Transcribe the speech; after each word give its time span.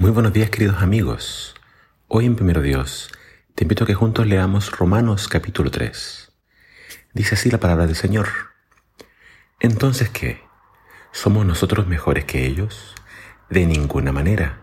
Muy 0.00 0.12
buenos 0.12 0.32
días 0.32 0.48
queridos 0.48 0.80
amigos. 0.80 1.56
Hoy 2.06 2.24
en 2.24 2.36
Primero 2.36 2.62
Dios 2.62 3.10
te 3.56 3.64
invito 3.64 3.82
a 3.82 3.86
que 3.88 3.94
juntos 3.94 4.28
leamos 4.28 4.70
Romanos 4.70 5.26
capítulo 5.26 5.72
3. 5.72 6.32
Dice 7.14 7.34
así 7.34 7.50
la 7.50 7.58
palabra 7.58 7.84
del 7.88 7.96
Señor. 7.96 8.28
Entonces, 9.58 10.08
¿qué? 10.08 10.40
¿Somos 11.10 11.44
nosotros 11.44 11.88
mejores 11.88 12.26
que 12.26 12.46
ellos? 12.46 12.94
De 13.50 13.66
ninguna 13.66 14.12
manera, 14.12 14.60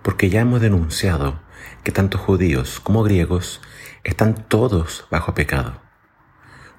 porque 0.00 0.30
ya 0.30 0.40
hemos 0.40 0.62
denunciado 0.62 1.42
que 1.84 1.92
tanto 1.92 2.16
judíos 2.16 2.80
como 2.80 3.02
griegos 3.02 3.60
están 4.04 4.48
todos 4.48 5.06
bajo 5.10 5.34
pecado. 5.34 5.82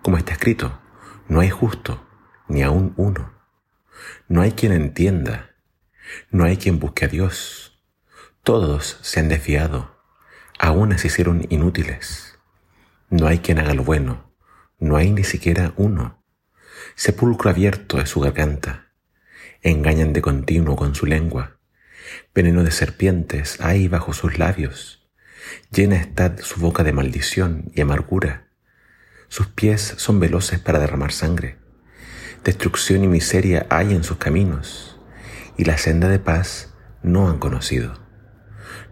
Como 0.02 0.18
está 0.18 0.32
escrito, 0.32 0.80
no 1.28 1.42
hay 1.42 1.52
justo, 1.52 2.04
ni 2.48 2.64
aún 2.64 2.96
uno. 2.98 3.36
No 4.28 4.42
hay 4.42 4.54
quien 4.54 4.72
entienda, 4.72 5.52
no 6.32 6.44
hay 6.44 6.58
quien 6.58 6.80
busque 6.80 7.06
a 7.06 7.08
Dios. 7.08 7.73
Todos 8.44 9.00
se 9.02 9.22
han 9.22 9.30
desviado, 9.30 9.96
aún 10.60 10.98
se 10.98 11.08
hicieron 11.08 11.48
inútiles. 11.48 12.38
No 13.10 13.28
hay 13.28 13.40
quien 13.40 13.58
haga 13.58 13.74
lo 13.74 13.86
bueno, 13.86 14.34
no 14.80 14.98
hay 14.98 15.12
ni 15.12 15.24
siquiera 15.24 15.72
uno. 15.78 16.22
Sepulcro 16.96 17.50
abierto 17.50 18.02
es 18.02 18.10
su 18.10 18.20
garganta. 18.20 18.92
Engañan 19.62 20.12
de 20.12 20.22
continuo 20.22 20.76
con 20.76 20.94
su 20.94 21.06
lengua. 21.06 21.58
Veneno 22.36 22.66
de 22.66 22.72
serpientes 22.72 23.62
hay 23.62 23.88
bajo 23.88 24.12
sus 24.12 24.38
labios. 24.38 25.10
Llena 25.72 25.96
está 25.96 26.36
su 26.40 26.60
boca 26.60 26.84
de 26.84 26.92
maldición 26.92 27.72
y 27.74 27.80
amargura. 27.80 28.50
Sus 29.30 29.48
pies 29.48 29.94
son 29.96 30.20
veloces 30.20 30.60
para 30.60 30.80
derramar 30.80 31.14
sangre. 31.14 31.60
Destrucción 32.44 33.06
y 33.06 33.08
miseria 33.08 33.68
hay 33.70 33.94
en 33.94 34.04
sus 34.04 34.18
caminos, 34.18 35.00
y 35.58 35.64
la 35.64 35.78
senda 35.78 36.10
de 36.10 36.20
paz 36.20 36.74
no 37.04 37.30
han 37.30 37.40
conocido. 37.40 38.03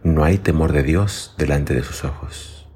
No 0.04 0.24
hay 0.24 0.40
temor 0.40 0.72
de 0.72 0.82
Dios 0.82 1.36
delante 1.38 1.76
de 1.76 1.84
sus 1.84 2.04
ojos. 2.04 2.68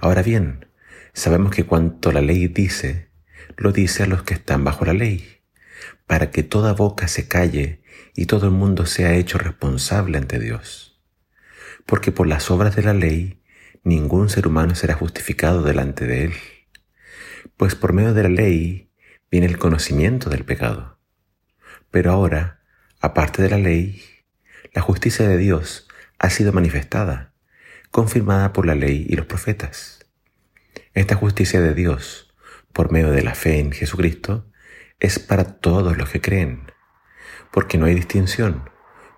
Ahora 0.00 0.22
bien, 0.22 0.68
sabemos 1.12 1.54
que 1.54 1.64
cuanto 1.64 2.12
la 2.12 2.22
ley 2.22 2.48
dice, 2.48 3.10
lo 3.58 3.72
dice 3.72 4.04
a 4.04 4.06
los 4.06 4.22
que 4.22 4.32
están 4.32 4.64
bajo 4.64 4.86
la 4.86 4.94
ley, 4.94 5.42
para 6.06 6.30
que 6.30 6.42
toda 6.42 6.72
boca 6.72 7.08
se 7.08 7.28
calle 7.28 7.82
y 8.14 8.24
todo 8.24 8.46
el 8.46 8.52
mundo 8.52 8.86
sea 8.86 9.12
hecho 9.12 9.36
responsable 9.36 10.16
ante 10.16 10.38
Dios. 10.38 10.98
Porque 11.84 12.10
por 12.10 12.26
las 12.26 12.50
obras 12.50 12.74
de 12.74 12.84
la 12.84 12.94
ley 12.94 13.42
ningún 13.82 14.30
ser 14.30 14.46
humano 14.46 14.74
será 14.74 14.94
justificado 14.94 15.62
delante 15.62 16.06
de 16.06 16.24
él, 16.24 16.32
pues 17.58 17.74
por 17.74 17.92
medio 17.92 18.14
de 18.14 18.22
la 18.22 18.30
ley 18.30 18.90
viene 19.30 19.46
el 19.46 19.58
conocimiento 19.58 20.30
del 20.30 20.46
pecado. 20.46 20.98
Pero 21.90 22.12
ahora, 22.12 22.62
aparte 22.98 23.42
de 23.42 23.50
la 23.50 23.58
ley, 23.58 24.02
la 24.72 24.80
justicia 24.80 25.28
de 25.28 25.36
Dios 25.36 25.86
ha 26.24 26.30
sido 26.30 26.54
manifestada, 26.54 27.34
confirmada 27.90 28.54
por 28.54 28.64
la 28.64 28.74
ley 28.74 29.04
y 29.06 29.14
los 29.14 29.26
profetas. 29.26 30.06
Esta 30.94 31.16
justicia 31.16 31.60
de 31.60 31.74
Dios, 31.74 32.32
por 32.72 32.90
medio 32.90 33.10
de 33.10 33.22
la 33.22 33.34
fe 33.34 33.58
en 33.58 33.72
Jesucristo, 33.72 34.50
es 35.00 35.18
para 35.18 35.58
todos 35.58 35.98
los 35.98 36.08
que 36.08 36.22
creen, 36.22 36.72
porque 37.50 37.76
no 37.76 37.84
hay 37.84 37.94
distinción, 37.94 38.70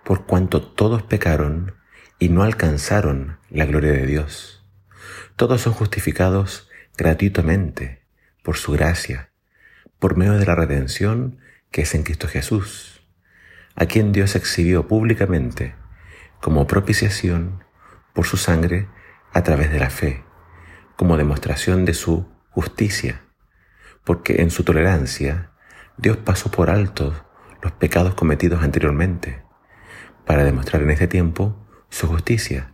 por 0.04 0.26
cuanto 0.26 0.60
todos 0.60 1.04
pecaron 1.04 1.76
y 2.18 2.28
no 2.28 2.42
alcanzaron 2.42 3.38
la 3.50 3.66
gloria 3.66 3.92
de 3.92 4.04
Dios. 4.04 4.66
Todos 5.36 5.60
son 5.60 5.74
justificados 5.74 6.68
gratuitamente 6.96 8.02
por 8.42 8.56
su 8.56 8.72
gracia 8.72 9.30
por 10.00 10.16
medio 10.16 10.32
de 10.32 10.46
la 10.46 10.56
redención 10.56 11.38
que 11.70 11.82
es 11.82 11.94
en 11.94 12.02
Cristo 12.02 12.26
Jesús, 12.26 13.00
a 13.76 13.86
quien 13.86 14.10
Dios 14.10 14.34
exhibió 14.34 14.88
públicamente 14.88 15.76
como 16.46 16.68
propiciación 16.68 17.64
por 18.14 18.24
su 18.24 18.36
sangre 18.36 18.86
a 19.32 19.42
través 19.42 19.72
de 19.72 19.80
la 19.80 19.90
fe, 19.90 20.22
como 20.94 21.16
demostración 21.16 21.84
de 21.84 21.92
su 21.92 22.28
justicia, 22.50 23.22
porque 24.04 24.42
en 24.42 24.52
su 24.52 24.62
tolerancia 24.62 25.50
Dios 25.96 26.18
pasó 26.18 26.52
por 26.52 26.70
alto 26.70 27.12
los 27.62 27.72
pecados 27.72 28.14
cometidos 28.14 28.62
anteriormente, 28.62 29.42
para 30.24 30.44
demostrar 30.44 30.82
en 30.82 30.90
este 30.92 31.08
tiempo 31.08 31.66
su 31.88 32.06
justicia, 32.06 32.72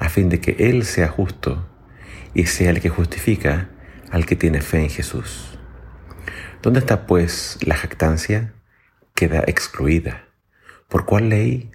a 0.00 0.08
fin 0.08 0.28
de 0.28 0.40
que 0.40 0.56
Él 0.68 0.84
sea 0.84 1.06
justo 1.06 1.64
y 2.34 2.46
sea 2.46 2.70
el 2.70 2.80
que 2.80 2.88
justifica 2.88 3.70
al 4.10 4.26
que 4.26 4.34
tiene 4.34 4.62
fe 4.62 4.80
en 4.80 4.90
Jesús. 4.90 5.60
¿Dónde 6.60 6.80
está 6.80 7.06
pues 7.06 7.56
la 7.64 7.76
jactancia? 7.76 8.54
Queda 9.14 9.44
excluida. 9.46 10.24
¿Por 10.88 11.06
cuál 11.06 11.28
ley? 11.28 11.70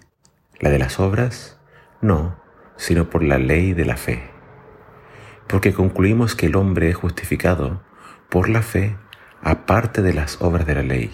¿La 0.61 0.69
de 0.69 0.77
las 0.77 0.99
obras? 0.99 1.57
No, 2.01 2.39
sino 2.77 3.09
por 3.09 3.23
la 3.23 3.39
ley 3.39 3.73
de 3.73 3.83
la 3.83 3.97
fe. 3.97 4.21
Porque 5.47 5.73
concluimos 5.73 6.35
que 6.35 6.45
el 6.45 6.55
hombre 6.55 6.91
es 6.91 6.95
justificado 6.95 7.83
por 8.29 8.47
la 8.47 8.61
fe 8.61 8.95
aparte 9.41 10.03
de 10.03 10.13
las 10.13 10.39
obras 10.39 10.67
de 10.67 10.75
la 10.75 10.83
ley. 10.83 11.11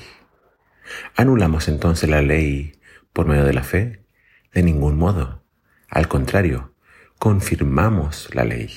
¿Anulamos 1.15 1.69
entonces 1.69 2.09
la 2.09 2.21
ley 2.21 2.73
por 3.13 3.25
medio 3.25 3.45
de 3.45 3.53
la 3.53 3.63
fe? 3.63 4.05
De 4.53 4.63
ningún 4.63 4.97
modo. 4.97 5.45
Al 5.87 6.09
contrario, 6.09 6.73
confirmamos 7.17 8.27
la 8.35 8.43
ley. 8.43 8.69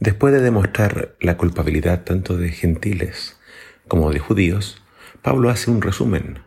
Después 0.00 0.34
de 0.34 0.42
demostrar 0.42 1.16
la 1.18 1.38
culpabilidad 1.38 2.04
tanto 2.04 2.36
de 2.36 2.50
gentiles 2.50 3.40
como 3.88 4.12
de 4.12 4.18
judíos, 4.18 4.82
Pablo 5.22 5.48
hace 5.48 5.70
un 5.70 5.80
resumen 5.80 6.45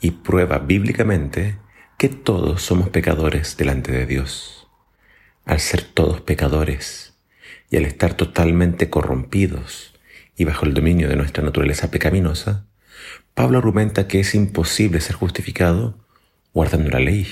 y 0.00 0.12
prueba 0.12 0.58
bíblicamente 0.58 1.58
que 1.96 2.08
todos 2.08 2.62
somos 2.62 2.88
pecadores 2.90 3.56
delante 3.56 3.92
de 3.92 4.06
Dios. 4.06 4.68
Al 5.44 5.60
ser 5.60 5.82
todos 5.82 6.20
pecadores 6.20 7.18
y 7.70 7.76
al 7.76 7.84
estar 7.84 8.14
totalmente 8.14 8.90
corrompidos 8.90 9.94
y 10.36 10.44
bajo 10.44 10.66
el 10.66 10.74
dominio 10.74 11.08
de 11.08 11.16
nuestra 11.16 11.42
naturaleza 11.42 11.90
pecaminosa, 11.90 12.66
Pablo 13.34 13.58
argumenta 13.58 14.08
que 14.08 14.20
es 14.20 14.34
imposible 14.34 15.00
ser 15.00 15.16
justificado 15.16 16.04
guardando 16.52 16.90
la 16.90 17.00
ley, 17.00 17.28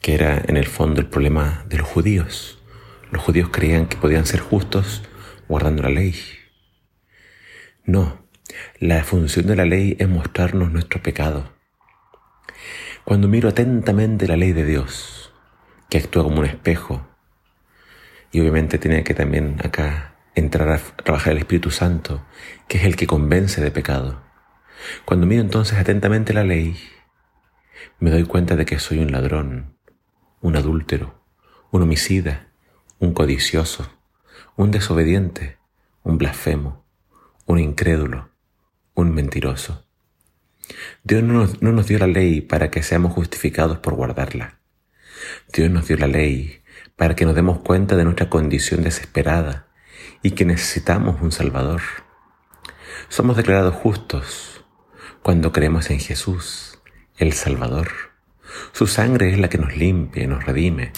que 0.00 0.14
era 0.14 0.42
en 0.46 0.56
el 0.56 0.66
fondo 0.66 1.00
el 1.00 1.08
problema 1.08 1.64
de 1.68 1.78
los 1.78 1.88
judíos 1.88 2.60
los 3.10 3.22
judíos 3.22 3.48
creían 3.50 3.86
que 3.86 3.96
podían 3.96 4.24
ser 4.24 4.40
justos 4.40 5.02
guardando 5.48 5.82
la 5.82 5.90
ley. 5.90 6.14
No, 7.84 8.24
la 8.78 9.04
función 9.04 9.46
de 9.46 9.56
la 9.56 9.64
ley 9.64 9.96
es 9.98 10.08
mostrarnos 10.08 10.70
nuestro 10.72 11.02
pecado. 11.02 11.52
Cuando 13.04 13.28
miro 13.28 13.48
atentamente 13.48 14.28
la 14.28 14.36
ley 14.36 14.52
de 14.52 14.64
Dios, 14.64 15.32
que 15.88 15.98
actúa 15.98 16.22
como 16.22 16.40
un 16.40 16.46
espejo, 16.46 17.06
y 18.32 18.40
obviamente 18.40 18.78
tiene 18.78 19.02
que 19.02 19.14
también 19.14 19.56
acá 19.64 20.14
entrar 20.34 20.68
a 20.68 20.78
trabajar 20.78 21.32
el 21.32 21.38
Espíritu 21.38 21.70
Santo, 21.70 22.24
que 22.68 22.78
es 22.78 22.84
el 22.84 22.96
que 22.96 23.06
convence 23.06 23.60
de 23.60 23.70
pecado. 23.70 24.22
Cuando 25.04 25.26
miro 25.26 25.42
entonces 25.42 25.78
atentamente 25.78 26.32
la 26.32 26.44
ley, 26.44 26.76
me 27.98 28.10
doy 28.10 28.24
cuenta 28.24 28.56
de 28.56 28.64
que 28.64 28.78
soy 28.78 28.98
un 29.00 29.12
ladrón, 29.12 29.76
un 30.40 30.56
adúltero, 30.56 31.22
un 31.70 31.82
homicida, 31.82 32.48
un 32.98 33.12
codicioso, 33.12 33.90
un 34.56 34.70
desobediente, 34.70 35.58
un 36.02 36.18
blasfemo, 36.18 36.84
un 37.46 37.58
incrédulo, 37.58 38.29
un 38.94 39.14
mentiroso. 39.14 39.86
Dios 41.02 41.22
no 41.22 41.34
nos, 41.34 41.62
no 41.62 41.72
nos, 41.72 41.86
dio 41.86 41.98
la 41.98 42.06
ley 42.06 42.40
para 42.40 42.70
que 42.70 42.82
seamos 42.82 43.12
justificados 43.12 43.78
por 43.78 43.94
guardarla. 43.94 44.60
Dios 45.52 45.70
nos 45.70 45.88
dio 45.88 45.96
la 45.96 46.06
ley 46.06 46.62
para 46.96 47.16
que 47.16 47.24
nos 47.24 47.34
demos 47.34 47.60
cuenta 47.60 47.96
de 47.96 48.04
nuestra 48.04 48.30
condición 48.30 48.82
desesperada 48.82 49.68
y 50.22 50.32
que 50.32 50.44
necesitamos 50.44 51.20
un 51.20 51.32
Salvador. 51.32 51.80
Somos 53.08 53.36
declarados 53.36 53.74
justos 53.74 54.64
cuando 55.22 55.52
creemos 55.52 55.90
en 55.90 55.98
Jesús, 55.98 56.80
el 57.16 57.32
Salvador. 57.32 57.88
Su 58.72 58.86
sangre 58.86 59.32
es 59.32 59.38
la 59.38 59.48
que 59.48 59.58
nos 59.58 59.76
limpia 59.76 60.24
y 60.24 60.26
nos 60.26 60.44
redime 60.44 60.92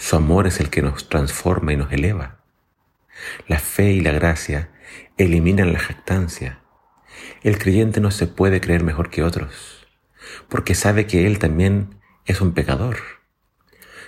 su 0.00 0.16
amor 0.16 0.46
es 0.46 0.60
el 0.60 0.70
que 0.70 0.80
nos 0.80 1.08
transforma 1.10 1.74
y 1.74 1.76
nos 1.76 1.92
eleva. 1.92 2.38
La 3.46 3.58
fe 3.58 3.92
y 3.92 4.00
la 4.00 4.12
gracia 4.12 4.70
eliminan 5.18 5.74
la 5.74 5.78
jactancia. 5.78 6.60
El 7.42 7.58
creyente 7.58 8.00
no 8.00 8.10
se 8.10 8.26
puede 8.26 8.60
creer 8.60 8.84
mejor 8.84 9.10
que 9.10 9.22
otros, 9.22 9.86
porque 10.48 10.74
sabe 10.74 11.06
que 11.06 11.26
él 11.26 11.38
también 11.38 12.00
es 12.26 12.40
un 12.40 12.52
pecador. 12.52 12.98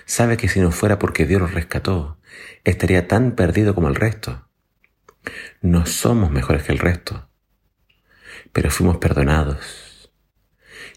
Sabe 0.05 0.37
que 0.37 0.49
si 0.49 0.59
no 0.59 0.71
fuera 0.71 0.99
porque 0.99 1.25
Dios 1.25 1.41
lo 1.41 1.47
rescató, 1.47 2.17
estaría 2.63 3.07
tan 3.07 3.31
perdido 3.33 3.73
como 3.73 3.87
el 3.87 3.95
resto. 3.95 4.47
No 5.61 5.85
somos 5.85 6.31
mejores 6.31 6.63
que 6.63 6.71
el 6.73 6.79
resto, 6.79 7.29
pero 8.51 8.69
fuimos 8.69 8.97
perdonados 8.97 10.11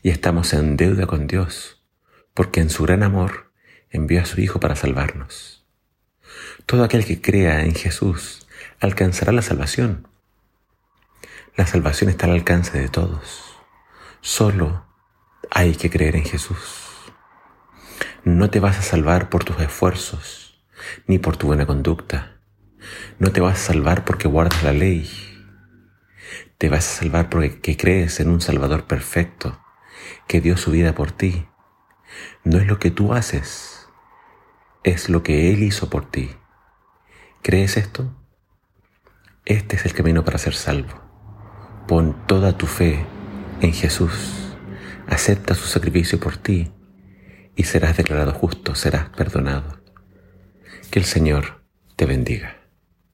y 0.03 0.11
estamos 0.11 0.53
en 0.53 0.77
deuda 0.77 1.07
con 1.07 1.27
Dios, 1.27 1.83
porque 2.35 2.61
en 2.61 2.71
su 2.71 2.85
gran 2.85 3.03
amor 3.03 3.53
envió 3.91 4.21
a 4.21 4.25
su 4.25 4.41
Hijo 4.41 4.61
para 4.61 4.77
salvarnos. 4.77 5.65
Todo 6.67 6.85
aquel 6.85 7.05
que 7.05 7.21
crea 7.21 7.63
en 7.65 7.75
Jesús 7.75 8.47
alcanzará 8.81 9.33
la 9.33 9.43
salvación. 9.43 10.09
La 11.57 11.67
salvación 11.67 12.11
está 12.11 12.27
al 12.27 12.33
alcance 12.33 12.79
de 12.79 12.91
todos. 12.91 13.57
Solo 14.21 14.85
Hay 15.51 15.75
que 15.75 15.89
creer 15.89 16.15
en 16.17 16.25
Jesús. 16.25 16.85
No 18.25 18.51
te 18.51 18.61
vas 18.61 18.79
a 18.79 18.83
salvar 18.83 19.31
por 19.31 19.45
tus 19.45 19.59
esfuerzos, 19.61 20.63
ni 21.07 21.19
por 21.19 21.39
tu 21.39 21.47
buena 21.47 21.65
conducta. 21.65 22.41
No 23.19 23.33
te 23.33 23.41
vas 23.41 23.55
a 23.55 23.73
salvar 23.73 24.05
porque 24.05 24.29
guardas 24.29 24.63
la 24.65 24.73
ley. 24.73 25.09
Te 26.59 26.69
vas 26.69 26.87
a 26.87 26.99
salvar 27.01 27.31
porque 27.31 27.77
crees 27.79 28.21
en 28.21 28.29
un 28.29 28.43
Salvador 28.43 28.85
perfecto, 28.85 29.59
que 30.27 30.43
dio 30.43 30.59
su 30.59 30.73
vida 30.73 30.95
por 30.95 31.11
ti. 31.11 31.49
No 32.45 32.59
es 32.59 32.67
lo 32.67 32.79
que 32.79 32.91
tú 32.91 33.15
haces, 33.15 33.89
es 34.85 35.09
lo 35.09 35.23
que 35.23 35.55
Él 35.55 35.63
hizo 35.63 35.89
por 35.89 36.11
ti. 36.11 36.37
¿Crees 37.41 37.79
esto? 37.79 38.15
Este 39.47 39.77
es 39.77 39.87
el 39.87 39.95
camino 39.95 40.23
para 40.23 40.37
ser 40.37 40.53
salvo. 40.53 41.06
Pon 41.87 42.17
toda 42.27 42.59
tu 42.59 42.67
fe 42.67 43.07
en 43.61 43.73
Jesús. 43.73 44.57
Acepta 45.07 45.55
su 45.55 45.69
sacrificio 45.69 46.19
por 46.19 46.37
ti 46.37 46.73
y 47.55 47.63
serás 47.63 47.97
declarado 47.97 48.33
justo, 48.33 48.75
serás 48.75 49.09
perdonado. 49.11 49.79
Que 50.91 50.99
el 50.99 51.05
Señor 51.05 51.63
te 51.95 52.05
bendiga. 52.05 52.66